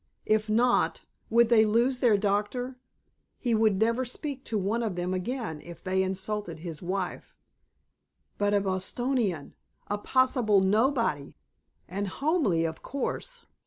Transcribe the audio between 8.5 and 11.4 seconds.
a Bostonian, a possible nobody!